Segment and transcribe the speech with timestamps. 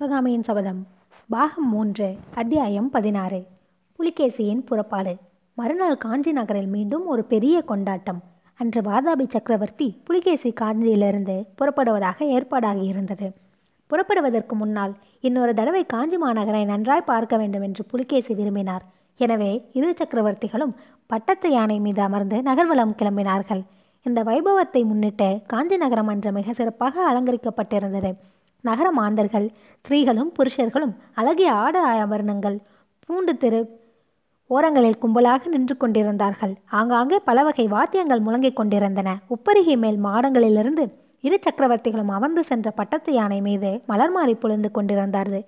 [0.00, 0.80] சிவகாமியின் சபதம்.
[1.28, 3.46] பாகம் மூன்று அத்தியாயம் பதினாறு.
[3.98, 5.16] புலிகேசியின் புறப்பாடு.
[5.54, 8.20] மறுநாள் காஞ்சி நகரில் மீண்டும் ஒரு பெரிய கொண்டாட்டம்.
[8.60, 13.32] அன்று வாதாபி சக்கரவர்த்தி புலிகேசி காஞ்சியிலிருந்து புறப்படுவதாக ஏற்பாடாகி இருந்தது.
[13.86, 18.86] புறப்படுவதற்கு முன்னால் இன்னொரு தடவை காஞ்சி மாநகரை நன்றாய் பார்க்க வேண்டும் என்று புலிகேசி விரும்பினார்.
[19.16, 23.64] எனவே இரு சக்கரவர்த்திகளும் பட்டத்து யானை மீது அமர்ந்து நகர்வலம் கிளம்பினார்கள்.
[24.02, 28.12] இந்த வைபவத்தை முன்னிட்டு காஞ்சி நகரம் அன்று மிக சிறப்பாக அலங்கரிக்கப்பட்டிருந்தது.
[28.64, 29.46] நகர மாந்தர்கள்
[29.84, 32.56] ஸ்திரீகளும் புருஷர்களும் அழகிய ஆட ஆபரணங்கள்
[33.04, 33.60] பூண்டு தெரு
[34.50, 36.52] ஓரங்களில் கும்பலாக நின்று கொண்டிருந்தார்கள்.
[36.78, 39.08] ஆங்காங்கே பல வகை வாத்தியங்கள் முழங்கிக் கொண்டிருந்தன.
[39.34, 40.84] உப்பருகி மேல் மாடங்களிலிருந்து
[41.24, 45.44] இரு சக்கரவர்த்திகளும் அமர்ந்து சென்ற பட்டத்து யானை மீது மலர் மாறி புழுந்து கொண்டிருந்தார்கள்.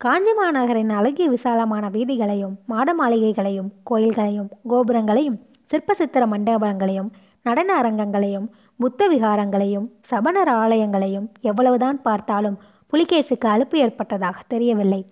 [0.00, 5.38] காஞ்சி மாநகரின் அழகிய விசாலமான வீதிகளையும் மாட மாளிகைகளையும் கோயில்களையும் கோபுரங்களையும்
[5.70, 7.10] சிற்ப சித்திர மண்டபங்களையும்
[7.46, 8.48] நடன அரங்கங்களையும்
[8.80, 12.56] புத்த விகாரங்களையும் சபணர் ஆலயங்களையும் எவ்வளவுதான் பார்த்தாலும்
[12.92, 15.06] புலிகேசுக்கு அலுப்பு ஏற்பட்டதாக தெரியவில்லை.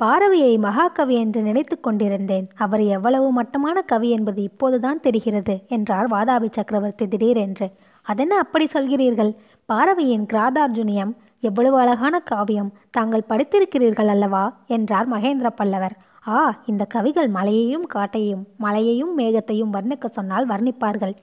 [0.00, 2.46] பாரவியை மகாகவி என்று நினைத்து கொண்டிருந்தேன்.
[2.54, 7.68] அவர் எவ்வளவு மட்டமான கவி என்பது இப்போதுதான் தெரிகிறது என்றார் வாதாபி சக்கரவர்த்தி திடீரென்று.
[8.06, 9.32] அதென்ன அப்படி சொல்கிறீர்கள்?
[9.68, 12.70] பாரவியின் கிராதார்ஜுனியம் எவ்வளவு அழகான காவியம்.
[12.90, 14.44] தாங்கள் படித்திருக்கிறீர்கள் அல்லவா?
[14.66, 15.96] என்றார் மகேந்திர பல்லவர்.
[16.28, 21.14] ஆ இந்த கவிகள் மலையையும் காட்டையும் மலையையும் மேகத்தையும் வர்ணிக்க சொன்னால் வர்ணிப்பார்கள்.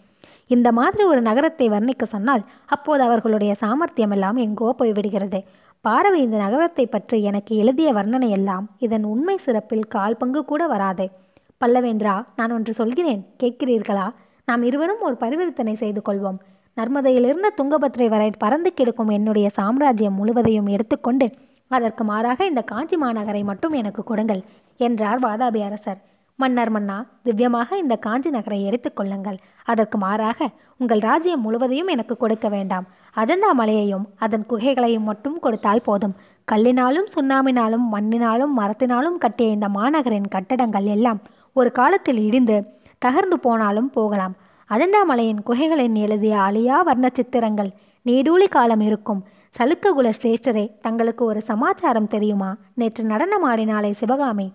[0.49, 5.39] இந்த மாதிரி ஒரு நகரத்தை வர்ணிக்க சொன்னால் அப்போது அவர்களுடைய சாமர்த்தியம் எல்லாம் எங்கோ போய்விடுகிறது
[5.85, 11.05] பார்வை இந்த நகரத்தை பற்றி எனக்கு எழுதிய வர்ணனை எல்லாம் இதன் உண்மை சிறப்பில் கால் பங்கு கூட வராது.
[11.61, 13.21] பல்லவேந்திரா நான் ஒன்று சொல்கிறேன்.
[13.43, 14.07] கேட்கிறீர்களா?
[14.47, 16.39] நாம் இருவரும் ஒரு பரிவர்த்தனை செய்து கொள்வோம்.
[16.77, 21.27] நர்மதையிலிருந்து துங்கபத்ரை வரை பறந்து கிடக்கும் என்னுடைய சாம்ராஜ்யம் முழுவதையும் எடுத்துக்கொண்டு
[21.71, 24.41] அதற்கு மாறாக இந்த காஞ்சி மாநகரை மட்டும் எனக்கு கொடுங்கள்
[24.79, 25.99] என்றார் வாதாபி அரசர்.
[26.41, 32.85] மன்னர் மன்னா திவ்யமாக இந்த காஞ்சி நகரை எடுத்துக்கொள்ளுங்கள் அதற்கு மாறாக உங்கள் ராஜ்யம் முழுவதையும் எனக்கு கொடுக்க வேண்டாம்.
[33.15, 36.13] அஜந்தா மலையையும் அதன் குகைகளையும் மட்டும் கொடுத்தால் போதும்.
[36.51, 41.21] கல்லினாலும் சுண்ணாமினாலும் மண்ணினாலும் மரத்தினாலும் கட்டிய இந்த மாநகரின் கட்டடங்கள் எல்லாம்
[41.53, 42.57] ஒரு காலத்தில் இடிந்து
[43.05, 44.35] தகர்ந்து போனாலும் போகலாம்.
[44.69, 47.73] அஜந்தா மலையின் குகைகளின் எழுதிய அழியா வர்ண சித்திரங்கள்
[48.05, 49.23] நீடூழி காலம் இருக்கும்.
[49.55, 52.49] சலுக்ககுல சிரேஷ்டரே தங்களுக்கு ஒரு சமாச்சாரம் தெரியுமா?
[52.73, 54.47] நேற்று நடனமாடினாலே சிவகாமி.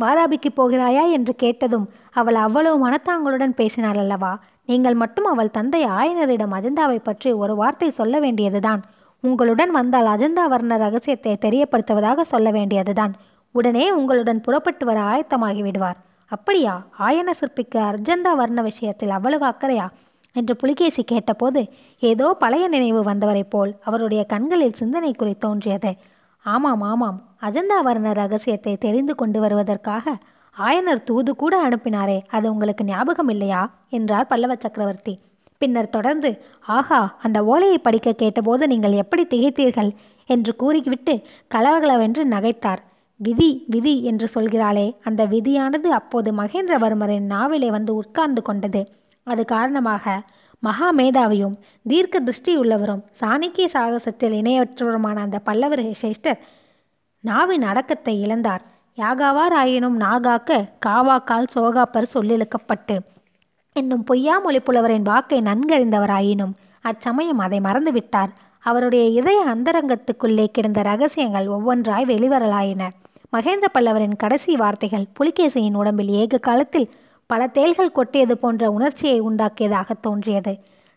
[0.00, 4.38] வாதாபிக்கு போகிறாயா என்று கேட்டதும் அவள் அவ்வளவு மனத்தாங்களுடன் பேசினாள் அல்லவா?
[4.66, 8.82] நீங்கள் மட்டும் அவள் தந்தை ஆயனரிடம் அஜந்தாவை பற்றி ஒரு வார்த்தை சொல்ல வேண்டியதுதான்.
[9.20, 13.12] உங்களுடன் வந்தால் அஜந்தா வர்ண ரகசியத்தை தெரியப்படுத்துவதாக சொல்ல வேண்டியதுதான்.
[13.52, 15.96] உடனே உங்களுடன் புறப்பட்டு வர ஆயத்தமாகி விடுவார்.
[16.26, 16.82] அப்படியா?
[16.98, 19.88] ஆயன சிற்பிக்கு அர்ஜந்தா வர்ண விஷயத்தில் அவ்வளவு அக்கறையா?
[20.32, 21.68] என்று புலிகேசி கேட்டபோது
[22.00, 25.94] ஏதோ பழைய நினைவு வந்தவரைப் போல் அவருடைய கண்களில் சிந்தனை குறி தோன்றியது.
[26.44, 27.29] ஆமாம் ஆமாம்.
[27.42, 30.14] அஜந்தா வர்ண ரகசியத்தை தெரிந்து கொண்டு வருவதற்காக
[30.56, 33.60] ஆயனர் தூது கூட அனுப்பினாரே அது உங்களுக்கு ஞாபகம் இல்லையா?
[33.88, 35.14] என்றார் பல்லவ சக்கரவர்த்தி.
[35.58, 36.30] பின்னர் தொடர்ந்து
[36.66, 39.90] ஆஹா அந்த ஓலையை படிக்க கேட்டபோது நீங்கள் எப்படி திகைத்தீர்கள்?
[40.30, 41.14] என்று கூறிவிட்டு
[41.54, 42.82] கலவகலவென்று நகைத்தார்.
[43.20, 48.82] விதி விதி என்று சொல்கிறாளே அந்த விதியானது அப்போது மகேந்திரவர்மரின் நாவிலே வந்து உட்கார்ந்து கொண்டது.
[49.26, 50.04] அது காரணமாக
[50.62, 51.56] மகா மேதாவியும்
[51.88, 56.40] தீர்க்க திருஷ்டியுள்ளவரும் சாணிக்கிய சாகசத்தில் இணையற்றவருமான அந்த பல்லவர் சிரேஷ்டர்
[57.24, 58.62] நாவின் அடக்கத்தை இழந்தார்.
[58.98, 62.96] யாகாவார் ஆயினும் நாகாக்க காவாக்கால் சோகாப்பர் சொல்லிழுக்கப்பட்டு
[63.76, 68.32] என்னும் பொய்யா மொழிப்புலவரின் வாக்கை நன்கறிந்தவராயினும் அச்சமயம் அதை மறந்துவிட்டார்.
[68.58, 72.82] அவருடைய இதய அந்தரங்கத்துக்குள்ளே கிடந்த ரகசியங்கள் ஒவ்வொன்றாய் வெளிவரலாயின.
[73.36, 76.90] மகேந்திர பல்லவரின் கடைசி வார்த்தைகள் புலிகேசியின் உடம்பில் ஏக காலத்தில்
[77.26, 80.54] பல தேள்கள் கொட்டியது போன்ற உணர்ச்சியை உண்டாக்கியதாக தோன்றியது.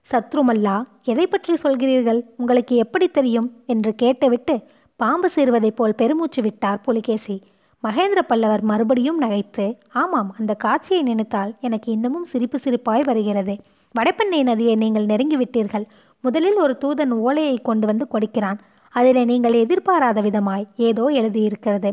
[0.07, 2.21] சத்ருமல்லா எதை பற்றி சொல்கிறீர்கள்?
[2.37, 3.49] உங்களுக்கு எப்படி தெரியும்?
[3.65, 4.55] என்று கேட்டுவிட்டு
[4.99, 7.35] பாம்பு சீர்வதைப் போல் பெருமூச்சு விட்டார் புலிகேசி.
[7.83, 13.55] மகேந்திர பல்லவர் மறுபடியும் நகைத்து ஆமாம் அந்த காட்சியை நினைத்தால் எனக்கு இன்னமும் சிரிப்பு சிரிப்பாய் வருகிறது.
[13.95, 15.85] வடபெண்ணை நதியை நீங்கள் நெருங்கிவிட்டீர்கள்
[16.23, 18.59] முதலில் ஒரு தூதன் ஓலையை கொண்டு வந்து கொடுக்கிறான்.
[18.93, 21.89] அதில் நீங்கள் எதிர்பாராத விதமாய் ஏதோ எழுதியிருக்கிறது.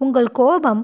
[0.00, 0.82] உங்கள் கோபம்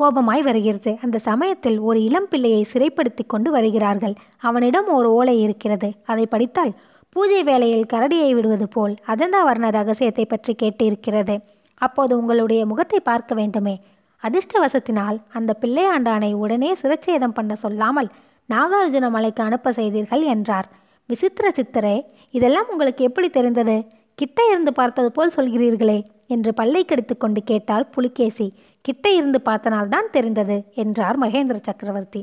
[0.00, 0.90] கோபமாய் வருகிறது.
[1.02, 4.14] அந்த சமயத்தில் ஒரு இளம் பிள்ளையை சிறைப்படுத்தி கொண்டு வருகிறார்கள்.
[4.38, 5.88] அவனிடம் ஒரு ஓலை இருக்கிறது.
[6.04, 6.72] அதை படித்தால்
[7.16, 11.34] பூஜை வேளையில் கரடியை விடுவது போல் அஜந்தா வர்ண ரகசியத்தை பற்றி கேட்டிருக்கிறது.
[11.80, 13.74] அப்போது உங்களுடைய முகத்தை பார்க்க வேண்டுமே.
[14.22, 18.10] அதிர்ஷ்டவசத்தினால் அந்த பிள்ளையாண்டானை உடனே சிரச்சேதம் பண்ண சொல்லாமல்
[18.48, 20.68] நாகார்ஜுன மலைக்கு அனுப்ப செய்தீர்கள் என்றார்.
[21.08, 21.96] விசித்திர சித்தரே
[22.34, 23.76] இதெல்லாம் உங்களுக்கு எப்படி தெரிந்தது?
[24.18, 28.46] கிட்ட இருந்து பார்த்தது போல் சொல்கிறீர்களே என்று பல்லை கடித்து கொண்டு கேட்டாள் புலிகேசி.
[28.84, 32.20] கிட்ட இருந்து பார்த்தனால்தான் தெரிந்தது என்றார் மகேந்திர சக்கரவர்த்தி.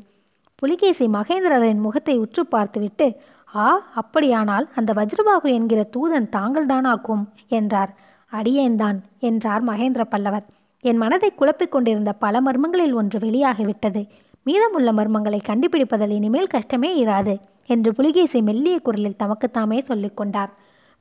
[0.62, 3.08] புலிகேசி மகேந்திரரின் முகத்தை உற்று பார்த்துவிட்டு
[3.56, 7.96] ஆ அப்படியானால் அந்த வஜ்ரபாகு என்கிற தூதன் தாங்கள்தானாக்கும் என்றார்.
[8.32, 10.46] அடியேன்தான் என்றார் மகேந்திர பல்லவர்.
[10.82, 14.08] என் மனதை குழப்பிக் கொண்டிருந்த பல மர்மங்களில் ஒன்று வெளியாகிவிட்டது.
[14.44, 20.50] மீதமுள்ள மர்மங்களை கண்டுபிடிப்பதில் இனிமேல் கஷ்டமே இராது என்று புலிகேசி மெல்லிய குரலில் தமக்குத்தாமே சொல்லிக் கொண்டார்.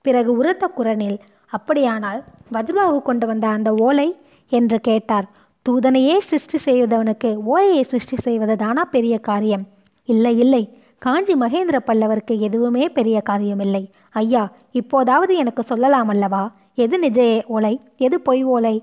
[0.03, 4.17] பிறகு உரத்த குரலில் அப்படியானால் வஜ்ரபாகு கொண்டு வந்த அந்த ஓலை?
[4.49, 5.29] என்று கேட்டார்.
[5.69, 9.67] தூதனையே சிருஷ்டி செய்வதவனுக்கு ஓலையை சிருஷ்டி செய்வது தானா பெரிய காரியம்?
[10.05, 10.79] இல்லை இல்லை.
[11.03, 13.83] காஞ்சி மகேந்திர பல்லவருக்கு எதுவுமே பெரிய காரியமில்லை.
[14.13, 16.43] ஐயா இப்போதாவது எனக்கு சொல்லலாம் அல்லவா
[16.75, 17.81] எது நிஜ ஓலை?
[17.97, 18.77] எது பொய் ஓலை?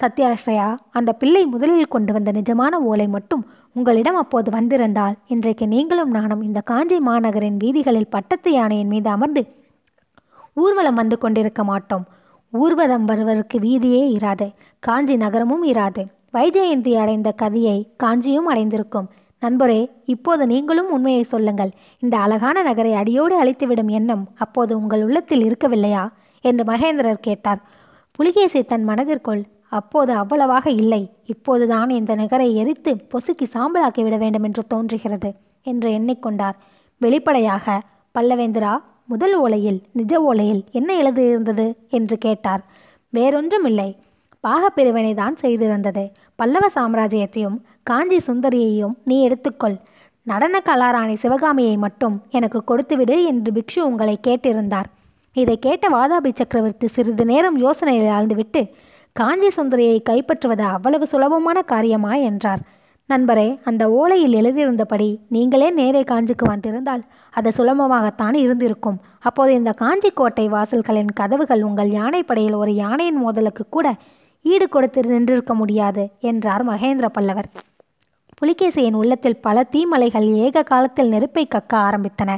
[0.00, 3.42] சத்யாஸ்ரயா அந்த பிள்ளை முதலில் கொண்டு வந்த நிஜமான ஓலை மட்டும்
[3.74, 9.42] உங்களிடம் அப்போது வந்திருந்தால் இன்றைக்கு நீங்களும் நானும் இந்த காஞ்சி மாநகரின் வீதிகளில் பட்டத்து யானையின் மீது அமர்ந்து
[10.54, 12.04] ஊர்வலம் வந்து கொண்டிருக்க மாட்டோம்.
[12.52, 14.46] ஊர்வலம் வருவதற்கு வீதியே இராது
[14.78, 16.02] காஞ்சி நகரமும் இராது.
[16.32, 19.08] வைஜெயந்தி அடைந்த கதியை காஞ்சியும் அடைந்திருக்கும்.
[19.42, 21.70] நண்பரே இப்போது நீங்களும் உண்மையை சொல்லுங்கள்.
[21.98, 26.04] இந்த அழகான நகரை அடியோடு அழித்துவிடும் எண்ணம் அப்போது உங்கள் உள்ளத்தில் இருக்கவில்லையா?
[26.44, 27.60] என்று மகேந்திரர் கேட்டார்.
[28.18, 31.02] புலிகேசி தன் மனதிற்குள் அப்போது அவ்வளவாக இல்லை.
[31.26, 35.30] இப்போதுதான் இந்த நகரை எரித்து பொசுக்கி சாம்பலாக்கி விட வேண்டும் என்று தோன்றுகிறது
[35.62, 36.56] என்று எண்ணிக்கொண்டார்.
[37.00, 37.80] வெளிப்படையாக
[38.14, 38.72] பல்லவேந்திரா
[39.06, 42.62] முதல் ஓலையில் நிஜ ஓலையில் என்ன எழுதியிருந்தது என்று கேட்டார்.
[43.12, 43.90] வேறொன்றும் இல்லை
[44.44, 46.04] பாகப்பிரிவினை தான் செய்திருந்தது.
[46.36, 49.76] பல்லவ சாம்ராஜ்யத்தையும் காஞ்சி சுந்தரியையும் நீ எடுத்துக்கொள்.
[50.26, 54.88] நடன கலாராணி சிவகாமியை மட்டும் எனக்கு கொடுத்துவிடு என்று பிக்ஷு உங்களை கேட்டிருந்தார்.
[55.36, 58.62] இதை கேட்ட வாதாபி சக்கரவர்த்தி சிறிது நேரம் யோசனையில் ஆழ்ந்துவிட்டு
[59.12, 62.62] காஞ்சி சுந்தரியை கைப்பற்றுவது அவ்வளவு சுலபமான காரியமா என்றார்.
[63.08, 69.00] நண்பரே அந்த ஓலையில் எழுதியிருந்தபடி நீங்களே நேரே காஞ்சிக்கு வந்திருந்தால் அது சுலபமாகத்தான் இருந்திருக்கும்.
[69.18, 73.94] அப்போது இந்த காஞ்சி கோட்டை வாசல்களின் கதவுகள் உங்கள் யானைப்படையில் ஒரு யானையின் மோதலுக்கு கூட
[74.44, 77.50] ஈடு கொடுத்து நின்றிருக்க முடியாது என்றார் மகேந்திர பல்லவர்.
[78.40, 82.36] புலிகேசியின் உள்ளத்தில் பல தீமலைகள் ஏக காலத்தில் நெருப்பை கக்க ஆரம்பித்தன.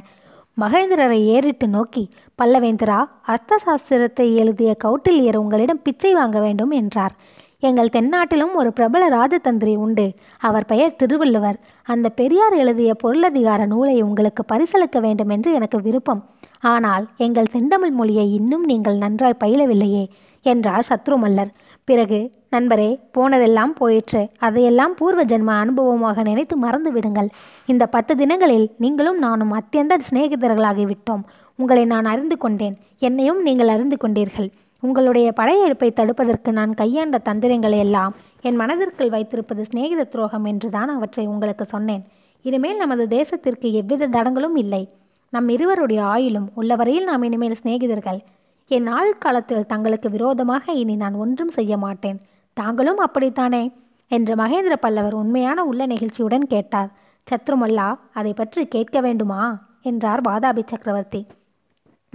[0.61, 2.03] மகேந்திரரை ஏறிட்டு நோக்கி
[2.39, 7.15] பல்லவேந்திரா அர்த்த சாஸ்திரத்தை எழுதிய கௌட்டில்யர் உங்களிடம் பிச்சை வாங்க வேண்டும் என்றார்.
[7.61, 10.07] எங்கள் தென்னாட்டிலும் ஒரு பிரபல ராஜதந்திரி உண்டு.
[10.39, 11.59] அவர் பெயர் திருவள்ளுவர்.
[11.83, 16.23] அந்த பெரியார் எழுதிய பொருளதிகார நூலை உங்களுக்கு பரிசளிக்க வேண்டும் என்று எனக்கு விருப்பம்.
[16.61, 20.05] ஆனால் எங்கள் செந்தமிழ் மொழியை இன்னும் நீங்கள் நன்றாய் பயிலவில்லையே
[20.43, 21.53] என்றார் சத்ருமல்லர்.
[21.93, 22.21] பிறகு
[22.55, 24.23] நண்பரே போனதெல்லாம் போயிற்று.
[24.47, 27.29] அதையெல்லாம் பூர்வ ஜென்ம அனுபவமாக நினைத்து மறந்து விடுங்கள்.
[27.73, 31.23] இந்த பத்து தினங்களில் நீங்களும் நானும் அத்தியந்த சிநேகிதர்களாகிவிட்டோம்.
[31.59, 32.77] உங்களை நான் அறிந்து கொண்டேன்.
[33.09, 34.49] என்னையும் நீங்கள் அறிந்து கொண்டீர்கள்.
[34.83, 38.15] உங்களுடைய படையெடுப்பை தடுப்பதற்கு நான் கையாண்ட தந்திரங்களை எல்லாம்
[38.49, 42.03] என் மனதிற்குள் வைத்திருப்பது சிநேகித துரோகம் என்றுதான் அவற்றை உங்களுக்கு சொன்னேன்.
[42.45, 44.83] இனிமேல் நமது தேசத்திற்கு எவ்வித தடங்களும் இல்லை.
[45.33, 48.21] நம் இருவருடைய ஆயுளும் உள்ளவரையில் நாம் இனிமேல் சிநேகிதர்கள்.
[48.73, 52.19] என் ஆழ்காலத்தில் தங்களுக்கு விரோதமாக இனி நான் ஒன்றும் செய்ய மாட்டேன்.
[52.53, 53.71] தாங்களும் அப்படித்தானே?
[54.09, 56.91] என்று மகேந்திர பல்லவர் உண்மையான உள்ள நெகிழ்ச்சியுடன் கேட்டார்.
[57.27, 59.41] சத்ருமல்லா அதை பற்றி கேட்க வேண்டுமா?
[59.83, 61.27] என்றார் வாதாபி சக்கரவர்த்தி.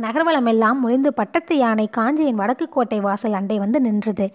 [0.01, 4.31] நகர்வலமெல்லாம் முடிந்து பட்டத்து யானை காஞ்சியின் வடக்கு கோட்டை வாசல் அண்டை வந்து நின்றது.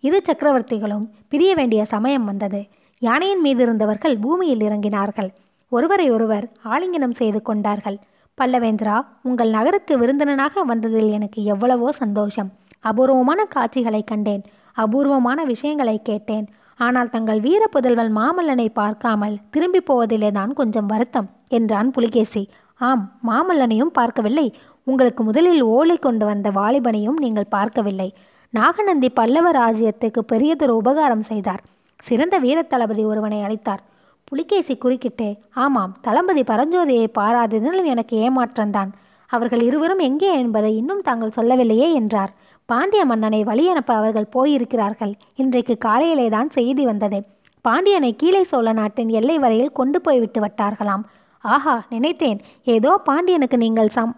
[0.00, 2.64] இரு சக்கரவர்த்திகளும் பிரிய வேண்டிய சமயம் வந்தது.
[2.98, 5.30] யானையின் மீது இருந்தவர்கள் பூமியில் இறங்கினார்கள்.
[5.68, 7.98] ஒருவரை ஒருவர் ஆலிங்கனம் செய்து கொண்டார்கள்.
[8.40, 8.96] பல்லவேந்திரா
[9.28, 12.48] உங்கள் நகருக்கு விருந்தினனாக வந்ததில் எனக்கு எவ்வளவோ சந்தோஷம்.
[12.88, 14.42] அபூர்வமான காட்சிகளை கண்டேன்.
[14.76, 16.44] அபூர்வமான விஷயங்களை கேட்டேன்.
[16.86, 21.28] ஆனால் தங்கள் வீர புதல்வன் மாமல்லனை பார்க்காமல் திரும்பி போவதிலே தான் கொஞ்சம் வருத்தம்
[21.58, 22.42] என்றான் புலிகேசி.
[22.80, 24.46] ஆம் மாமல்லனையும் பார்க்கவில்லை.
[24.86, 28.08] உங்களுக்கு முதலில் ஓலை கொண்டு வந்த வாலிபனையும் நீங்கள் பார்க்கவில்லை.
[28.54, 31.62] நாகநந்தி பல்லவ ராஜ்யத்துக்கு பெரியதொரு உபகாரம் செய்தார்.
[32.04, 33.82] சிறந்த வீர தளபதி ஒருவனை அளித்தார்.
[34.30, 35.26] புலிகேசி குறுக்கிட்டு
[35.64, 38.90] ஆமாம் தளபதி பரஞ்சோதியை பாராததிலும் எனக்கு ஏமாற்றம்தான்.
[39.30, 42.32] அவர்கள் இருவரும் எங்கே என்பதை இன்னும் தாங்கள் சொல்லவில்லையே என்றார்.
[42.68, 45.12] பாண்டிய மன்னனை வழியனுப்ப அவர்கள் போயிருக்கிறார்கள்.
[45.42, 47.18] இன்றைக்கு காலையிலே தான் செய்தி வந்தது.
[47.64, 51.04] பாண்டியனை கீழே சோழ நாட்டின் எல்லை வரையில் கொண்டு போய்விட்டு வட்டார்களாம் விட்டார்களாம்.
[51.44, 52.38] ஆஹா நினைத்தேன்.
[52.74, 54.14] ஏதோ பாண்டியனுக்கு நீங்கள் சம்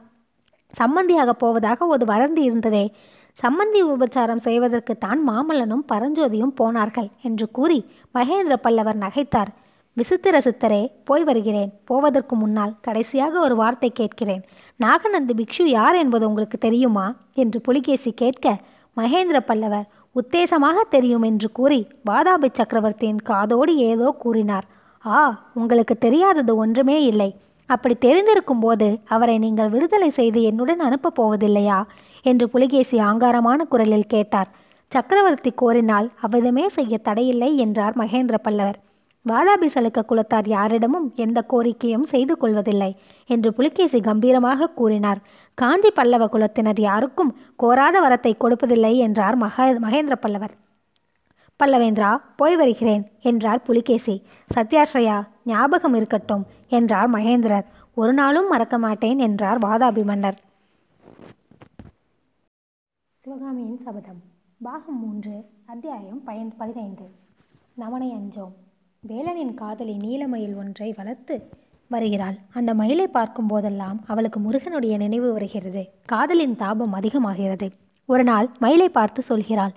[0.75, 2.85] சம்மந்தியாக போவதாக ஒரு வரந்தி இருந்ததே.
[3.39, 7.79] சம்மந்தி உபச்சாரம் செய்வதற்கு தான் மாமல்லனும் பரஞ்சோதியும் போனார்கள் என்று கூறி
[8.15, 9.51] மகேந்திர பல்லவர் நகைத்தார்.
[9.99, 11.71] விசித்திர சித்தரே போய் வருகிறேன்.
[11.85, 14.43] போவதற்கு முன்னால் கடைசியாக ஒரு வார்த்தை கேட்கிறேன்.
[14.81, 17.07] நாகநந்தி பிக்ஷு யார் என்பது உங்களுக்கு தெரியுமா?
[17.35, 18.57] என்று புலிகேசி கேட்க
[18.97, 24.67] மகேந்திர பல்லவர் உத்தேசமாக தெரியும் என்று கூறி வாதாபி சக்கரவர்த்தியின் காதோடு ஏதோ கூறினார்.
[25.05, 25.21] ஆ
[25.55, 27.31] உங்களுக்கு தெரியாதது ஒன்றுமே இல்லை.
[27.67, 31.79] அப்படி தெரிந்திருக்கும் போது அவரை நீங்கள் விடுதலை செய்து என்னுடன் அனுப்பப் போவதில்லையா?
[32.25, 34.51] என்று புலிகேசி ஆங்காரமான குரலில் கேட்டார்.
[34.93, 38.79] சக்கரவர்த்தி கோரினால் அவ்விதமே செய்ய தடையில்லை என்றார் மகேந்திர பல்லவர்.
[39.25, 42.91] வாதாபி சலுக்க குலத்தார் யாரிடமும் எந்த கோரிக்கையும் செய்து கொள்வதில்லை
[43.31, 45.21] என்று புலிகேசி கம்பீரமாக கூறினார்.
[45.59, 47.33] காஞ்சி பல்லவ குலத்தினர் யாருக்கும்
[47.63, 50.55] கோராத வரத்தை கொடுப்பதில்லை என்றார் மக மகேந்திர பல்லவர்.
[51.61, 54.15] பல்லவேந்திரா போய் வருகிறேன் என்றார் புலிகேசி.
[54.55, 56.45] சத்யாஸ்ரயா ஞாபகம் இருக்கட்டும்
[56.79, 57.67] என்றார் மகேந்திரர்.
[57.95, 60.39] ஒரு நாளும் மறக்க மாட்டேன் என்றார் வாதாபி மன்னர்
[63.25, 64.21] சிவகாமியின் சபதம்.
[64.61, 65.35] பாகம் மூன்று
[65.67, 67.07] அத்தியாயம் பயன் பதினைந்து.
[67.75, 68.55] நமனை அஞ்சோம்
[69.03, 71.35] வேலனின் காதலி நீலமயில் ஒன்றை வளர்த்து
[71.91, 72.35] வருகிறாள்.
[72.55, 75.83] அந்த மயிலை பார்க்கும் போதெல்லாம் அவளுக்கு முருகனுடைய நினைவு வருகிறது.
[76.05, 77.67] காதலின் தாபம் அதிகமாகிறது.
[78.09, 79.75] ஒரு நாள் மயிலை பார்த்து சொல்கிறாள்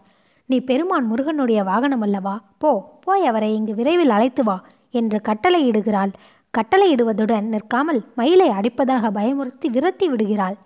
[0.49, 2.35] நீ பெருமான் முருகனுடைய வாகனம் அல்லவா?
[2.57, 2.71] போ
[3.05, 4.57] போய் அவரை இங்கு விரைவில் அழைத்து வா
[4.89, 6.13] என்று கட்டளையிடுகிறாள்.
[6.53, 10.57] கட்டளையிடுவதுடன் நிற்காமல் மயிலை அடிப்பதாக பயமுறுத்தி விரட்டி விடுகிறாள்.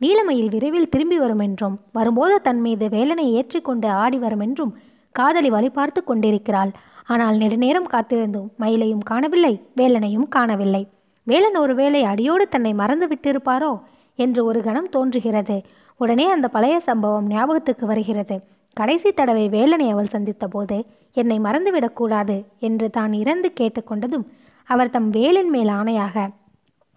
[0.00, 4.72] நீலமயில் விரைவில் திரும்பி வரும் என்றும் வரும்போது தன் மீது வேலனை ஏற்றிக்கொண்டு ஆடி வரும் என்றும்
[5.18, 6.72] காதலி வழி பார்த்து கொண்டிருக்கிறாள்.
[7.12, 10.82] ஆனால் நெடுநேரம் காத்திருந்தும் மயிலையும் காணவில்லை வேலனையும் காணவில்லை.
[11.26, 13.72] வேலன் ஒருவேளை அடியோடு தன்னை மறந்து விட்டிருப்பாரோ
[14.18, 15.56] என்று ஒரு கணம் தோன்றுகிறது.
[16.00, 18.36] உடனே அந்த பழைய சம்பவம் ஞாபகத்துக்கு வருகிறது.
[18.76, 20.76] கடைசி தடவை வேலனை அவள் சந்தித்த போது
[21.16, 22.36] என்னை மறந்துவிடக்கூடாது
[22.68, 24.26] என்று தான் இறந்து கேட்டுக்கொண்டதும்
[24.68, 26.26] அவர் தம் வேலின் மேல் ஆணையாக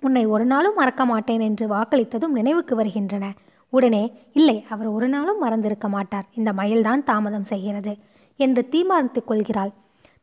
[0.03, 3.25] உன்னை ஒரு நாளும் மறக்க மாட்டேன் என்று வாக்களித்ததும் நினைவுக்கு வருகின்றன.
[3.73, 4.03] உடனே
[4.39, 6.27] இல்லை அவர் ஒரு நாளும் மறந்திருக்க மாட்டார்.
[6.39, 7.93] இந்த மயில்தான் தாமதம் செய்கிறது.
[8.45, 9.71] என்று தீர்மானித்துக் கொள்கிறாள்.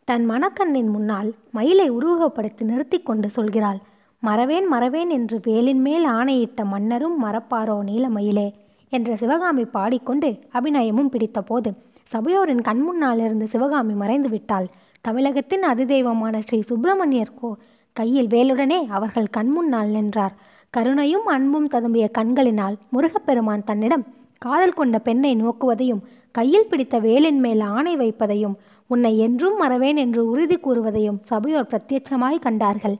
[0.09, 3.81] தன் மணக்கண்ணின் முன்னால் மயிலை உருவகப்படுத்தி நிறுத்தி கொண்டு சொல்கிறாள்
[4.23, 8.47] மறவேன் மறவேன் என்று வேலின் மேல் ஆணையிட்ட மன்னரும் மறப்பாரோ நீலமயிலே
[8.93, 11.71] என்ற சிவகாமி பாடிக்கொண்டு அபிநயமும் பிடித்த போது
[12.13, 14.67] சபையோரின் கண்முன்னால் இருந்து சிவகாமி மறைந்து விட்டாள்.
[15.05, 17.49] தமிழகத்தின் அதிதெய்வமான ஸ்ரீ சுப்பிரமணியர் கோ
[17.97, 20.35] கையில் வேலுடனே அவர்கள் கண்முன்னால் நின்றார்.
[20.75, 24.05] கருணையும் அன்பும் ததும்பிய கண்களினால் முருகப்பெருமான் தன்னிடம்
[24.43, 26.03] காதல் கொண்ட பெண்ணை நோக்குவதையும்
[26.39, 28.57] கையில் பிடித்த வேலின் மேல் ஆணை வைப்பதையும்
[28.91, 32.97] உன்னை என்றும் மறவேன் என்று உறுதி கூறுவதையும் சபையோர் பிரத்யட்சமாய் கண்டார்கள்.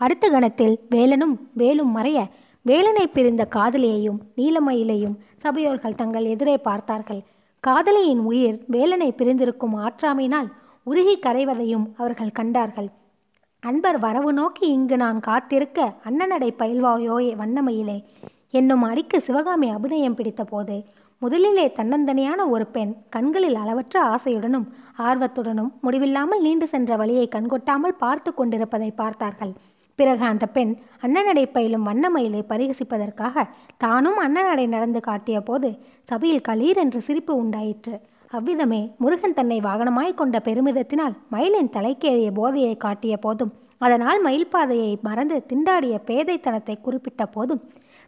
[0.00, 2.18] அடுத்த கணத்தில் வேலனும் வேலும் மறைய
[2.66, 7.20] வேலனை பிரிந்த காதலியையும் நீலமயிலையும் சபையோர்கள் தங்கள் எதிரே பார்த்தார்கள்.
[7.64, 10.48] காதலியின் உயிர் வேலனை பிரிந்திருக்கும் ஆற்றாமையினால்
[10.86, 12.88] உருகி கரைவதையும் அவர்கள் கண்டார்கள்.
[13.62, 17.98] அன்பர் வரவு நோக்கி இங்கு நான் காத்திருக்க அண்ணனடை பயில்வாயோ வண்ணமயிலே.
[18.58, 20.76] என்னும் அடிக்கு சிவகாமி அபிநயம் பிடித்த போது
[21.22, 24.66] முதலிலே தன்னந்தனியான ஒரு பெண் கண்களில் அளவற்ற ஆசையுடனும்
[25.06, 29.52] ஆர்வத்துடனும் முடிவில்லாமல் நீண்டு சென்ற வழியை கண்கொட்டாமல் பார்த்து கொண்டிருப்பதை பார்த்தார்கள்.
[29.98, 30.72] பிறகு அந்த பெண்
[31.04, 33.44] அண்ணனடை பயிலும் வண்ணமயிலை பரிகசிப்பதற்காக
[33.84, 35.68] தானும் அண்ணனடை நடந்து காட்டிய போது
[36.08, 37.94] சபையில் களீர் என்று சிரிப்பு உண்டாயிற்று.
[38.30, 43.54] அவ்விதமே முருகன் தன்னை வாகனமாய் கொண்ட பெருமிதத்தினால் மயிலின் தலைக்கேறிய போதையை காட்டிய போதும்
[43.86, 47.62] அதனால் மயில் பாதையை மறந்து திண்டாடிய பேதைத்தனத்தை குறிப்பிட்ட போதும்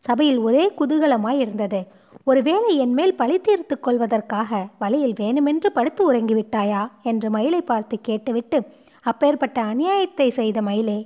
[0.06, 1.80] சபையில் ஒரே குதூகலமாய் இருந்தது.
[2.26, 6.82] ஒருவேளை என் மேல் பழி தீர்த்து கொள்வதற்காக வழியில் வேணுமென்று படுத்து உறங்கிவிட்டாயா?
[7.02, 8.58] என்று மயிலை பார்த்து கேட்டுவிட்டு
[9.02, 10.98] அப்பேற்பட்ட அநியாயத்தை செய்த மயிலே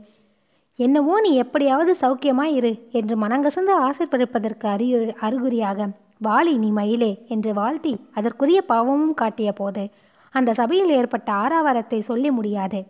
[0.78, 5.88] என்னவோ நீ எப்படியாவது சௌக்கியமாய் இரு என்று மனங்கசந்து ஆசைப்படுப்பதற்கு அறியு அறிகுறியாக
[6.24, 9.84] வாலி நீ மயிலே என்று வாழ்த்தி அதற்குரிய பாவமும் காட்டிய போது
[10.34, 12.80] அந்த சபையில் ஏற்பட்ட ஆறாவரத்தை சொல்லி முடியாது.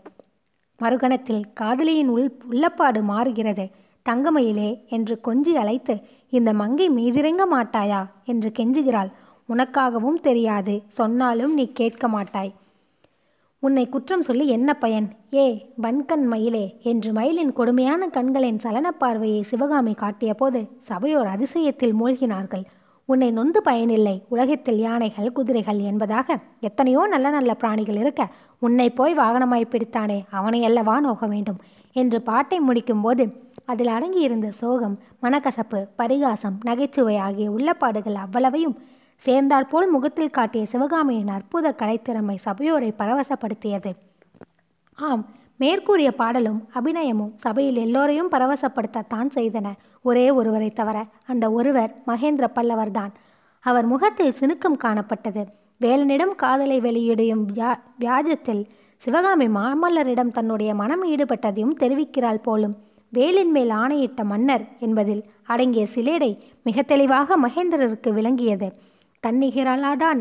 [0.81, 3.65] மறுகணத்தில் காதலியின் உள் உள்ளப்பாடு மாறுகிறது.
[4.07, 5.95] தங்கமயிலே என்று கொஞ்சி அழைத்து
[6.33, 8.07] இந்த மங்கை மீதிறங்க மாட்டாயா?
[8.25, 9.11] என்று கெஞ்சுகிறாள்.
[9.49, 10.83] உனக்காகவும் தெரியாது.
[10.89, 12.53] சொன்னாலும் நீ கேட்க மாட்டாய்.
[13.59, 15.09] உன்னை குற்றம் சொல்லி என்ன பயன்?
[15.35, 16.77] ஏ வன்கண் மயிலே.
[16.83, 22.65] என்று மயிலின் கொடுமையான கண்களின் சலன பார்வையை சிவகாமி காட்டிய போது சபையோர் அதிசயத்தில் மூழ்கினார்கள்.
[23.09, 24.23] உன்னை நொந்து பயனில்லை.
[24.29, 28.23] உலகத்தில் யானைகள் குதிரைகள் என்பதாக எத்தனையோ நல்ல நல்ல பிராணிகள் இருக்க
[28.59, 30.25] உன்னை போய் வாகனமாய் பிடித்தானே?
[30.31, 31.61] அவனை அல்லவா நோக வேண்டும்?
[31.97, 33.25] என்று பாட்டை முடிக்கும்போது
[33.65, 38.83] அதில் அடங்கியிருந்த சோகம் மனக்கசப்பு பரிகாசம் நகைச்சுவை ஆகிய உள்ளப்பாடுகள் அவ்வளவையும்
[39.17, 43.93] சேர்ந்தாற்போல் முகத்தில் காட்டிய சிவகாமியின் அற்புத கலைத்திறமை சபையோரை பரவசப்படுத்தியது.
[44.95, 45.27] ஆம்
[45.57, 49.73] மேற்கூறிய பாடலும் அபிநயமும் சபையில் எல்லோரையும் பரவசப்படுத்தத்தான் செய்தன.
[50.03, 53.13] ஒரே ஒருவரை தவிர அந்த ஒருவர் மகேந்திர பல்லவர்தான்.
[53.61, 55.47] அவர் முகத்தில் சினுக்கம் காணப்பட்டது.
[55.81, 58.65] வேலனிடம் காதலை வெளியிடும் வியா வியாஜத்தில்
[58.97, 62.77] சிவகாமி மாமல்லரிடம் தன்னுடைய மனம் ஈடுபட்டதையும் தெரிவிக்கிறாள் போலும்.
[63.13, 66.31] வேலின் மேல் ஆணையிட்ட மன்னர் என்பதில் அடங்கிய சிலேடை
[66.63, 68.69] மிக தெளிவாக மகேந்திரருக்கு விளங்கியது.
[69.23, 70.21] தன்னிகராலாதான்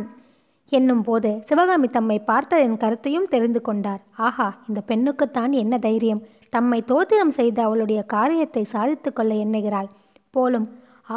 [0.71, 4.01] என்னும் போது சிவகாமி தம்மை பார்த்ததன் கருத்தையும் தெரிந்து கொண்டார்.
[4.17, 6.21] ஆஹா இந்த பெண்ணுக்குத்தான் என்ன தைரியம்?
[6.49, 9.89] தம்மை தோத்திரம் செய்து அவளுடைய காரியத்தை சாதித்து கொள்ள எண்ணுகிறாள்
[10.31, 10.67] போலும்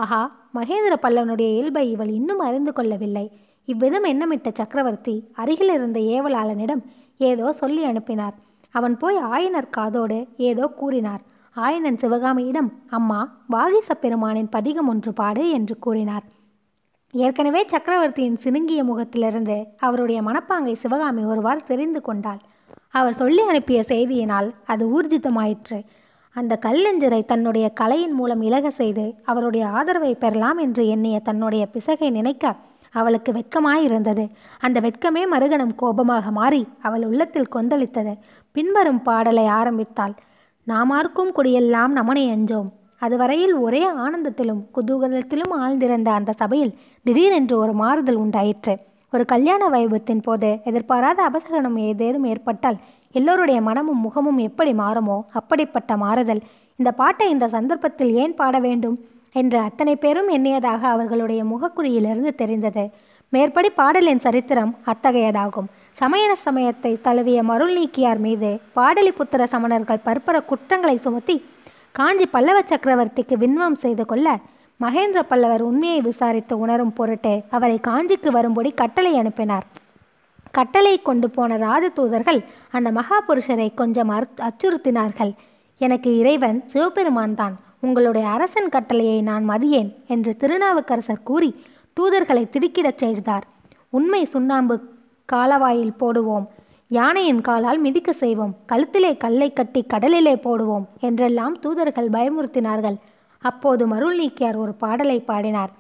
[0.01, 0.23] ஆஹா
[0.55, 3.27] மகேந்திர பல்லவனுடைய இயல்பை இவள் இன்னும் அறிந்து கொள்ளவில்லை.
[3.69, 6.83] இவ்விதம் எண்ணமிட்ட சக்கரவர்த்தி அருகில் இருந்த ஏவலாளனிடம்
[7.31, 8.35] ஏதோ சொல்லி அனுப்பினார்.
[8.75, 10.19] அவன் போய் ஆயனர் காதோடு
[10.51, 11.23] ஏதோ கூறினார்.
[11.57, 13.19] ஆயனன் சிவகாமியிடம் அம்மா
[13.49, 16.25] வாகிச பெருமானின் பதிகம் ஒன்று பாடு என்று கூறினார்.
[17.13, 22.41] ஏற்கனவே சக்கரவர்த்தியின் சினுங்கிய முகத்திலிருந்து அவருடைய மனப்பாங்கை சிவகாமி ஒருவாறு தெரிந்து கொண்டாள்.
[22.91, 25.79] அவர் சொல்லி அனுப்பிய செய்தியினால் அது ஊர்ஜிதமாயிற்று.
[26.37, 32.55] அந்த கல்லெஞ்சரை தன்னுடைய கலையின் மூலம் இலக செய்து அவருடைய ஆதரவை பெறலாம் என்று எண்ணிய தன்னுடைய பிசகை நினைக்க
[32.93, 34.31] அவளுக்கு வெட்கமாயிருந்தது.
[34.61, 38.15] அந்த வெட்கமே மறுகணம் கோபமாக மாறி அவள் உள்ளத்தில் கொந்தளித்தது.
[38.53, 40.15] பின்வரும் பாடலை ஆரம்பித்தாள்.
[40.67, 42.69] நாமார்க்கும் குடியெல்லாம் நமனை அஞ்சோம்.
[42.99, 48.75] அதுவரையில் ஒரே ஆனந்தத்திலும் குதூகலத்திலும் ஆழ்ந்திருந்த அந்த சபையில் திடீரென்று ஒரு மாறுதல் உண்டாயிற்று.
[49.13, 52.79] ஒரு கல்யாண வைபத்தின் போது எதிர்பாராத அபசகனம் ஏதேனும் ஏற்பட்டால்
[53.13, 56.43] எல்லோருடைய மனமும் முகமும் எப்படி மாறுமோ அப்படிப்பட்ட மாறுதல்.
[56.77, 58.97] இந்த பாட்டை இந்த சந்தர்ப்பத்தில் ஏன் பாட வேண்டும்
[59.33, 62.91] என்று அத்தனை பேரும் எண்ணியதாக அவர்களுடைய முகக்குறியிலிருந்து தெரிந்தது.
[63.33, 65.71] மேற்படி பாடலின் சரித்திரம் அத்தகையதாகும்.
[65.99, 71.37] சமயன சமயத்தை தழுவிய மருள் நீக்கியார் மீது பாடலிபுத்திர சமணர்கள் பற்பர குற்றங்களை சுமத்தி
[71.93, 74.29] காஞ்சி பல்லவ சக்கரவர்த்திக்கு விண்வம் செய்து கொள்ள
[74.81, 79.67] மகேந்திர பல்லவர் உண்மையை விசாரித்து உணரும் பொருட்டு அவரை காஞ்சிக்கு வரும்படி கட்டளை அனுப்பினார்.
[80.51, 84.11] கட்டளை கொண்டு போன ராஜதூதர்கள் அந்த மகாபுருஷரை கொஞ்சம்
[84.49, 85.33] அச்சுறுத்தினார்கள்.
[85.81, 91.51] எனக்கு இறைவன் சிவபெருமான் தான் உங்களுடைய அரசன் கட்டளையை நான் மதியேன் என்று திருநாவுக்கரசர் கூறி
[91.97, 93.47] தூதர்களை திடுக்கிடச் செய்தார்.
[93.91, 94.77] உண்மை சுண்ணாம்பு
[95.33, 96.47] காலவாயில் போடுவோம்.
[96.89, 98.55] யானையின் காலால் மிதிக்க செய்வோம்.
[98.69, 102.97] கழுத்திலே கல்லை கட்டி கடலிலே போடுவோம் என்றெல்லாம் தூதர்கள் பயமுறுத்தினார்கள்.
[103.39, 105.71] அப்போது மருள் நீக்கியார் ஒரு பாடலை பாடினார்.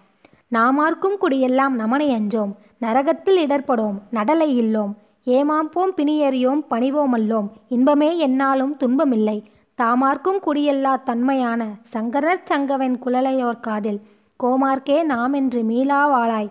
[0.48, 2.52] நாமார்க்கும் குடியெல்லாம் நமனை அஞ்சோம்.
[2.78, 4.96] நரகத்தில் இடர்படோம் நடலை இல்லோம்.
[5.26, 6.64] ஏமாம்போம் பிணியறியோம்.
[6.70, 9.42] பணிவோமல்லோம் இன்பமே என்னாலும் துன்பமில்லை.
[9.82, 14.00] தாமார்க்கும் குடியெல்லா தன்மையான சங்கரர் சங்கவன் குழலையோர் காதில்
[14.42, 16.50] கோமார்க்கே நாம் மீளா மீளாவாளாய்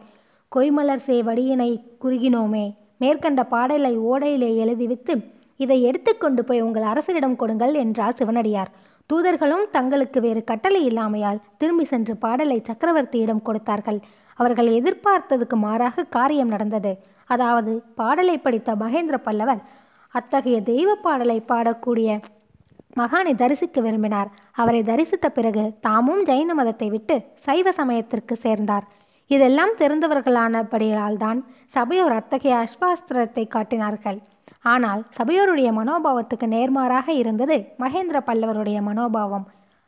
[0.55, 2.73] கொய்மலர் சே வடியினை குறுகினோமே.
[3.03, 5.15] மேற்கண்ட பாடலை ஓடையிலே எழுதிவித்து
[5.63, 8.71] இதை எடுத்துக்கொண்டு போய் உங்கள் அரசரிடம் கொடுங்கள் என்றார் சிவனடியார்.
[9.09, 13.99] தூதர்களும் தங்களுக்கு வேறு கட்டளை இல்லாமையால் திரும்பி சென்று பாடலை சக்கரவர்த்தியிடம் கொடுத்தார்கள்.
[14.39, 16.91] அவர்கள் எதிர்பார்த்ததுக்கு மாறாக காரியம் நடந்தது.
[17.29, 19.61] அதாவது பாடலை படித்த மகேந்திர பல்லவர்
[20.13, 22.09] அத்தகைய தெய்வ பாடலை பாடக்கூடிய
[22.99, 24.29] மகானை தரிசிக்க விரும்பினார்.
[24.61, 28.85] அவரை தரிசித்த பிறகு தாமும் ஜைன மதத்தை விட்டு சைவ சமயத்திற்கு சேர்ந்தார்.
[29.29, 31.39] இதெல்லாம் தெரிந்தவர்களானபடியால் தான்
[31.75, 34.19] சபையோர் அத்தகைய அஸ்வாஸ்திரத்தை காட்டினார்கள்.
[34.73, 39.45] ஆனால் சபையோருடைய மனோபாவத்துக்கு நேர்மாறாக இருந்தது மகேந்திர பல்லவருடைய மனோபாவம்.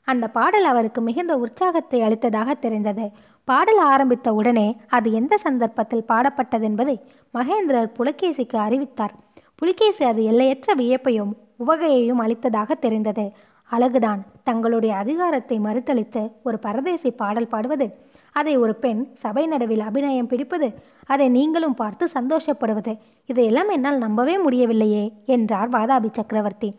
[0.08, 3.06] அந்த பாடல் அவருக்கு மிகுந்த உற்சாகத்தை அளித்ததாக தெரிந்தது.
[3.48, 6.96] பாடல் ஆரம்பித்த உடனே அது எந்த சந்தர்ப்பத்தில் பாடப்பட்டதென்பதை
[7.34, 9.15] மகேந்திரர் புலகேசிக்கு அறிவித்தார்.
[9.56, 13.25] புலிகேசி அது எல்லையற்ற வியப்பையும் உவகையையும் அளித்ததாக தெரிந்தது.
[13.70, 17.88] அழகுதான் தங்களுடைய அதிகாரத்தை மறுத்தளித்து ஒரு பரதேசி பாடல் பாடுவது
[18.36, 20.68] அதை ஒரு பெண் சபை நடுவில் அபிநயம் பிடிப்பது
[21.14, 22.94] அதை நீங்களும் பார்த்து சந்தோஷப்படுவது
[23.30, 26.70] இதையெல்லாம் என்னால் நம்பவே முடியவில்லையே என்றார் வாதாபி சக்கரவர்த்தி.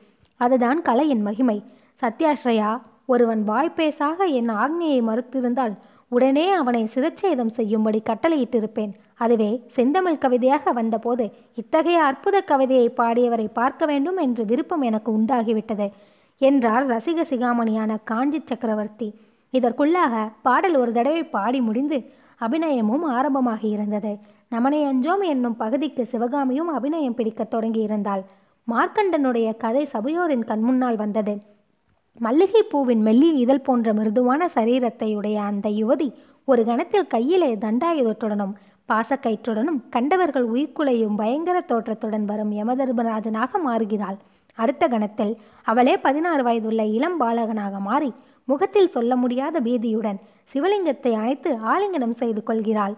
[0.41, 1.59] அதுதான் கலையின் மகிமை.
[2.03, 2.71] சத்யாஸ்ரயா
[3.07, 5.75] ஒருவன் வாய்ப்பேசாக என் ஆக்னியை மறுத்திருந்தால்
[6.09, 8.93] உடனே அவனை சிரச்சேதம் செய்யும்படி கட்டளையிட்டிருப்பேன்.
[9.15, 15.87] அதுவே செந்தமிழ் கவிதையாக வந்தபோது இத்தகைய அற்புத கவிதையை பாடியவரை பார்க்க வேண்டும் என்ற விருப்பம் எனக்கு உண்டாகிவிட்டது
[16.41, 19.09] என்றார் ரசிக சிகாமணியான காஞ்சி சக்கரவர்த்தி.
[19.59, 21.99] இதற்குள்ளாக பாடல் ஒரு தடவை பாடி முடிந்து
[22.41, 24.13] அபிநயமும் ஆரம்பமாகி இருந்தது.
[24.55, 28.23] நமனை அஞ்சோம் என்னும் பகுதிக்கு சிவகாமியும் அபிநயம் பிடிக்கத் தொடங்கியிருந்தாள்
[28.69, 31.35] மார்க்கண்டனுடைய கதை சபையோரின் கண்முன்னால் வந்தது.
[32.19, 36.09] மல்லிகை பூவின் மெல்லிய இதழ் போன்ற மிருதுவான சரீரத்தை உடைய அந்த யுவதி
[36.49, 38.55] ஒரு கணத்தில் கையிலே தண்டாயுதத்துடனும்
[38.89, 44.19] பாசக்கயிற்றுடனும் கண்டவர்கள் உயிர்க்குலையும் பயங்கர தோற்றத்துடன் வரும் யமதர்மராஜனாக மாறுகிறாள்.
[44.59, 45.33] அடுத்த கணத்தில்
[45.71, 48.11] அவளே பதினாறு வயதுள்ள இளம் பாலகனாக மாறி
[48.47, 50.19] முகத்தில் சொல்ல முடியாத பீதியுடன்
[50.53, 52.95] சிவலிங்கத்தை அணைத்து ஆலிங்கனம் செய்து கொள்கிறாள்.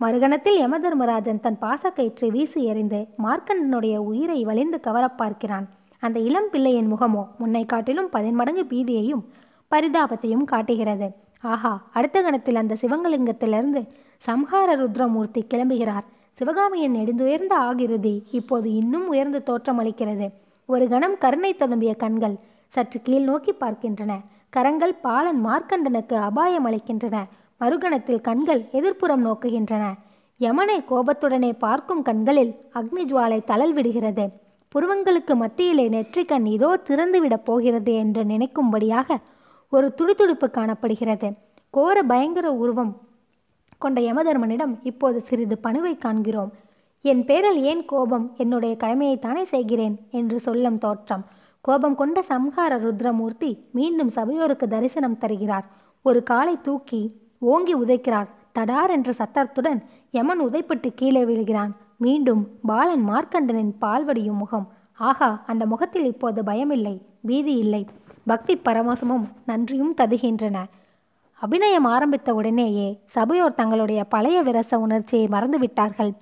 [0.00, 5.68] மறுகணத்தில் யமதர்மராஜன் தன் பாசக்கயிற்றை வீசி எறிந்து மார்க்கண்டனுடைய உயிரை வலிந்து கவரப் பார்க்கிறான்.
[6.00, 9.22] அந்த இளம் பிள்ளையின் முகமோ முன்னை காட்டிலும் பதின்மடங்கு பீதியையும்
[9.70, 11.08] பரிதாபத்தையும் காட்டுகிறது.
[11.40, 13.86] ஆஹா அடுத்த கணத்தில் அந்த சிவங்கலிங்கத்திலிருந்து
[14.26, 16.06] சம்ஹார ருத்ரமூர்த்தி கிளம்புகிறார்.
[16.32, 20.26] சிவகாமியின் நெடுந்துயர்ந்த ஆகிருதி இப்போது இன்னும் உயர்ந்து தோற்றமளிக்கிறது.
[20.66, 22.36] ஒரு கணம் கருணை ததும்பிய கண்கள்
[22.68, 24.12] சற்று கீழ் நோக்கி பார்க்கின்றன.
[24.56, 27.16] கரங்கள் பாலன் மார்க்கண்டனுக்கு அபாயம் அளிக்கின்றன.
[27.60, 29.84] மறுகணத்தில் கண்கள் எதிர்ப்புறம் நோக்குகின்றன.
[30.40, 34.24] யமனை கோபத்துடனே பார்க்கும் கண்களில் அக்னி ஜுவாலை தளல் விடுகிறது
[34.74, 39.18] புருவங்களுக்கு மத்தியிலே நெற்றிக்கண் இதோ திறந்துவிடப் போகிறது என்று நினைக்கும்படியாக
[39.72, 41.30] ஒரு துடிதுடிப்பு காணப்படுகிறது.
[41.70, 42.92] கோர பயங்கர உருவம்
[43.78, 46.52] கொண்ட யமதர்மனிடம் இப்போது சிறிது பணிவை காண்கிறோம்.
[47.04, 49.96] என் பேரில் ஏன் கோபம் என்னுடைய கடமையைத்தானே செய்கிறேன்?
[50.10, 51.24] என்று சொல்லும் தோற்றம்.
[51.66, 55.66] கோபம் கொண்ட சம்ஹார ருத்ரமூர்த்தி மீண்டும் சபையோருக்கு தரிசனம் தருகிறார்.
[56.06, 57.00] ஒரு காலை தூக்கி
[57.52, 59.80] ஓங்கி உதைக்கிறார் தடார் என்ற சத்தத்துடன்
[60.16, 61.72] யமன் உதைப்பட்டு கீழே விழுகிறான்.
[62.04, 64.66] மீண்டும் பாலன் மார்க்கண்டனின் பால்வடியும் முகம்.
[65.08, 66.94] ஆகா அந்த முகத்தில் இப்போது பயமில்லை
[67.28, 67.82] பீதி இல்லை.
[68.30, 70.58] பக்தி பரவசமும் நன்றியும் ததுகின்றன.
[71.40, 76.12] அபிநயம் ஆரம்பித்த உடனேயே சபையோர் தங்களுடைய பழைய விரச உணர்ச்சியை மறந்துவிட்டார்கள்.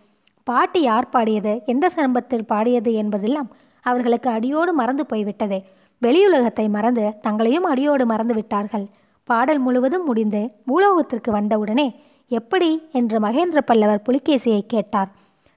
[0.47, 1.53] பாட்டு யார் பாடியது?
[1.73, 3.51] எந்த சரம்பத்தில் பாடியது என்பதெல்லாம்
[3.85, 5.59] அவர்களுக்கு அடியோடு மறந்து போய்விட்டது.
[6.03, 8.87] வெளியுலகத்தை மறந்து தங்களையும் அடியோடு மறந்து விட்டார்கள்.
[9.29, 11.87] பாடல் முழுவதும் முடிந்து பூலோகத்திற்கு வந்தவுடனே
[12.31, 12.71] எப்படி?
[12.93, 15.11] என்று மகேந்திர பல்லவர் புலிகேசியை கேட்டார்.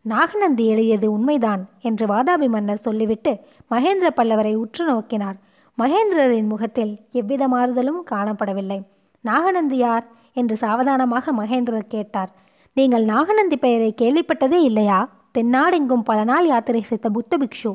[0.06, 3.32] நாகநந்தி எழுதியது உண்மைதான் என்று வாதாபி மன்னர் சொல்லிவிட்டு
[3.72, 5.38] மகேந்திர பல்லவரை உற்று நோக்கினார்.
[5.78, 8.80] மகேந்திரரின் முகத்தில் எவ்வித மாறுதலும் காணப்படவில்லை.
[9.26, 10.06] நாகநந்தி யார்?
[10.34, 12.32] என்று சாவதானமாக மகேந்திரர் கேட்டார்.
[12.78, 15.00] நீங்கள் நாகநந்தி பெயரை கேள்விப்பட்டதே இல்லையா?
[15.38, 17.72] தென்னாடெங்கும் பல நாள் யாத்திரை செய்த புத்த பிக்ஷு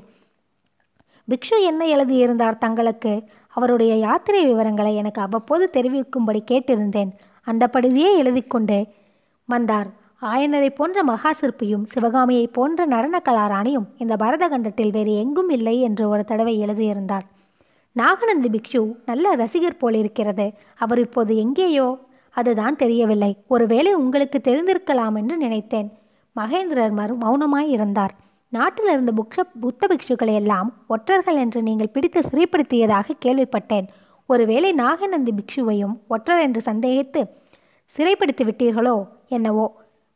[1.29, 3.23] பிக்ஷு என்ன எழுதியிருந்தார் தங்களுக்கு?
[3.49, 7.11] அவருடைய யாத்திரை விவரங்களை எனக்கு அவ்வப்போது தெரிவிக்கும்படி கேட்டிருந்தேன்.
[7.47, 8.87] அந்தபடியே எழுதி கொண்டு
[9.47, 9.87] வந்தார்
[10.23, 16.25] ஆயனரை போன்ற மகா சிற்பியும் சிவகாமியை போன்ற நடன கலாராணியும் இந்த பரதகண்டத்தில் வேறு எங்கும் இல்லை என்று ஒரு
[16.25, 17.23] தடவை எழுதியிருந்தார்.
[17.93, 21.99] நாகநந்தி பிக்ஷு நல்ல ரசிகர் போலிருக்கிறது அவர் இப்போது எங்கேயோ?
[22.31, 23.37] அதுதான் தெரியவில்லை.
[23.47, 25.93] ஒருவேளை உங்களுக்கு தெரிந்திருக்கலாம் என்று நினைத்தேன்.
[26.37, 28.15] மகேந்திரர் மறு மௌனமாய் இருந்தார்.
[28.53, 33.87] நாட்டில் இருந்த புக்ஷ புத்த பிக்ஷுக்களை எல்லாம் ஒற்றர்கள் என்று நீங்கள் பிடித்து சிறைப்படுத்தியதாக கேள்விப்பட்டேன்.
[34.29, 37.23] ஒருவேளை நாகநந்தி பிக்ஷுவையும் ஒற்றர் என்று சந்தேகித்து
[37.97, 38.97] சிறைப்படுத்தி விட்டீர்களோ
[39.29, 39.67] என்னவோ?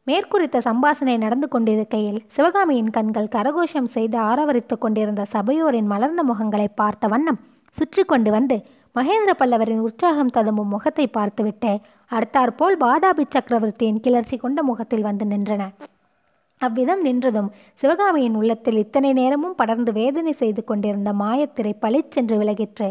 [0.07, 7.41] மேற்குறித்த சம்பாசனை நடந்து கொண்டிருக்கையில் சிவகாமியின் கண்கள் கரகோஷம் செய்து ஆரவரித்து கொண்டிருந்த சபையோரின் மலர்ந்த முகங்களை பார்த்த வண்ணம்
[7.77, 8.57] சுற்றி கொண்டு வந்து
[8.97, 11.73] மகேந்திர பல்லவரின் உற்சாகம் ததும்பும் முகத்தை பார்த்துவிட்டு
[12.11, 15.63] அடுத்தாற்போல் பாதாபி சக்கரவர்த்தியின் கிளர்ச்சி கொண்ட முகத்தில் வந்து நின்றன.
[16.61, 22.89] அவ்விதம் நின்றதும் சிவகாமியின் உள்ளத்தில் இத்தனை நேரமும் படர்ந்து வேதனை செய்து கொண்டிருந்த மாயத்திரை பளிச்சென்று விலகிற்று.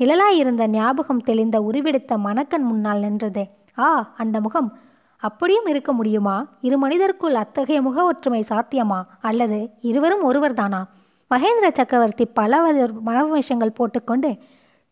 [0.00, 3.44] நிழலாயிருந்த ஞாபகம் தெளிந்த உருவெடுத்த மணக்கண் முன்னால் நின்றது.
[3.78, 4.78] ஆ அந்த முகம்.
[5.22, 6.46] அப்படியும் இருக்க முடியுமா?
[6.60, 9.02] இரு மனிதருக்குள் அத்தகைய முக ஒற்றுமை சாத்தியமா?
[9.20, 10.82] அல்லது இருவரும் ஒருவர்தானா?
[11.30, 12.60] மகேந்திர சக்கரவர்த்தி பல
[13.06, 14.30] மனவேஷங்கள் போட்டுக்கொண்டு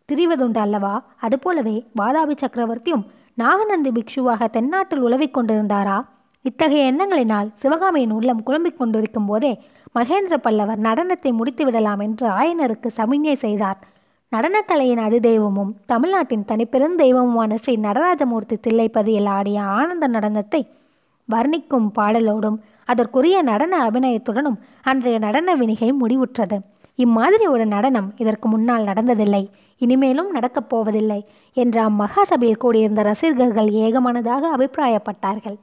[0.08, 0.94] திரிவதுண்டு அல்லவா?
[1.20, 5.98] அதுபோலவே வாதாபி சக்கரவர்த்தியும் நாகநந்தி பிக்ஷுவாக தென்னாட்டில் உலவிக் கொண்டிருந்தாரா?
[6.48, 9.52] இத்தகைய எண்ணங்களினால் சிவகாமியின் உள்ளம் குழம்பிக் கொண்டிருக்கும் போதே
[9.94, 13.78] மகேந்திர பல்லவர் நடனத்தை முடித்து விடலாம் என்று ஆயனருக்கு சமிஞ்ஞை செய்தார்.
[14.32, 20.62] நடனக்கலையின் அதிதெய்வமும் தமிழ்நாட்டின் தனிப்பெருந்தெய்வமுமான ஸ்ரீ நடராஜமூர்த்தி தில்லைப்பதியில் ஆடிய ஆனந்த நடனத்தை
[21.28, 26.56] வர்ணிக்கும் பாடலோடும் அதற்குரிய நடன அபிநயத்துடனும் அன்றைய நடன வினிகை முடிவுற்றது.
[26.96, 29.44] இம்மாதிரி ஒரு நடனம் இதற்கு முன்னால் நடந்ததில்லை.
[29.80, 31.20] இனிமேலும் நடக்கப் போவதில்லை
[31.52, 35.56] என்று அம்மகாசபையில் கூடியிருந்த ரசிகர்கள் ஏகமானதாக அபிப்பிராயப்பட்டார்கள்.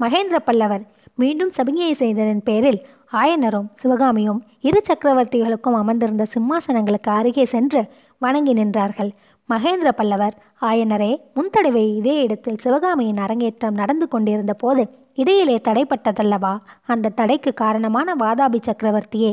[0.00, 0.84] மகேந்திர பல்லவர்
[1.14, 2.78] மீண்டும் சபிகையை செய்ததன் பேரில்
[3.12, 7.80] ஆயனரும் சிவகாமியும் இரு சக்கரவர்த்திகளுக்கும் அமர்ந்திருந்த சிம்மாசனங்களுக்கு அருகே சென்று
[8.18, 9.10] வணங்கி நின்றார்கள்.
[9.48, 14.82] மகேந்திர பல்லவர் ஆயனரே முன்தடவை இதே இடத்தில் சிவகாமியின் அரங்கேற்றம் நடந்து கொண்டிருந்த போது
[15.14, 16.54] இடையிலே தடைப்பட்டதல்லவா?
[16.86, 19.32] அந்த தடைக்கு காரணமான வாதாபி சக்கரவர்த்தியே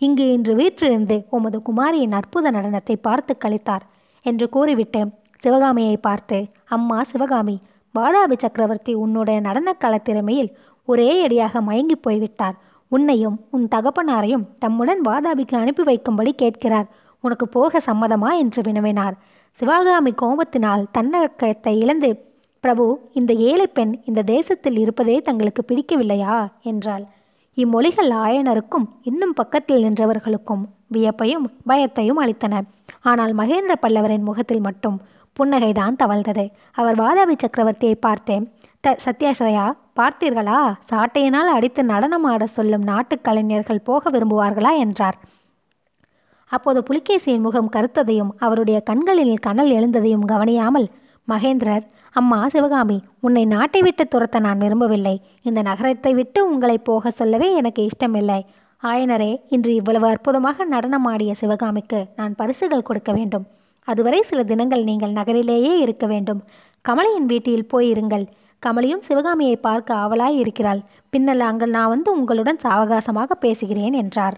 [0.00, 3.86] இங்கு இன்று வீற்றிருந்து உமது குமாரியின் அற்புத நடனத்தை பார்த்து கழித்தார்
[4.26, 5.00] என்று கூறிவிட்டு
[5.42, 7.56] சிவகாமியை பார்த்து அம்மா சிவகாமி
[7.94, 10.50] வாதாபி சக்கரவர்த்தி உன்னுடைய நடனக்கல திறமையில்
[10.88, 12.56] ஒரே அடியாக மயங்கி போய்விட்டார்.
[12.88, 16.86] உன்னையும் உன் தகப்பனாரையும் தம்முடன் வாதாபிக்கு அனுப்பி வைக்கும்படி கேட்கிறார்.
[17.20, 19.12] உனக்கு போக சம்மதமா என்று வினவினார்.
[19.60, 22.10] சிவகாமி கோபத்தினால் தன்னடக்கத்தை இழந்து
[22.60, 26.36] பிரபு இந்த ஏழை பெண் இந்த தேசத்தில் இருப்பதே தங்களுக்கு பிடிக்கவில்லையா?
[26.62, 27.04] என்றாள்.
[27.56, 32.60] இம்மொழிகள் ஆயனருக்கும் இன்னும் பக்கத்தில் நின்றவர்களுக்கும் வியப்பையும் பயத்தையும் அளித்தன.
[33.02, 35.00] ஆனால் மகேந்திர பல்லவரின் முகத்தில் மட்டும்
[35.38, 36.50] புன்னகைதான் தவழ்ந்தது.
[36.72, 38.52] அவர் வாதாபி சக்கரவர்த்தியை பார்த்தேன்.
[38.80, 40.74] த சத்யாஸ்ரயா பார்த்தீர்களா?
[40.92, 44.78] சாட்டையினால் அடித்து நடனமாட சொல்லும் நாட்டுக் கலைஞர்கள் போக விரும்புவார்களா?
[44.78, 45.18] என்றார்.
[46.46, 50.88] அப்போது புலிகேசியின் முகம் கருத்ததையும் அவருடைய கண்களில் கனல் எழுந்ததையும் கவனியாமல்
[51.28, 55.22] மகேந்திரர் அம்மா சிவகாமி உன்னை நாட்டை விட்டு துரத்த நான் விரும்பவில்லை.
[55.42, 58.46] இந்த நகரத்தை விட்டு உங்களை போக சொல்லவே எனக்கு இஷ்டமில்லை.
[58.82, 63.46] ஆயனரே இன்று இவ்வளவு அற்புதமாக நடனமாடிய சிவகாமிக்கு நான் பரிசுகள் கொடுக்க வேண்டும்.
[63.90, 66.40] அதுவரை சில தினங்கள் நீங்கள் நகரிலேயே இருக்க வேண்டும்.
[66.84, 68.26] கமலையின் வீட்டில் போய் இருங்கள்
[68.62, 70.80] கமலியும் சிவகாமியை பார்க்க ஆவலாய் இருக்கிறாள்.
[71.12, 74.36] பின்னல் அங்கே நான் வந்து உங்களுடன் சாவகாசமாக பேசுகிறேன் என்றார்.